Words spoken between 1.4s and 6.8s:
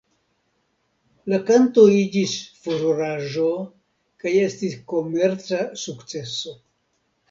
kanto iĝis furoraĵo kaj estis komerca sukceso.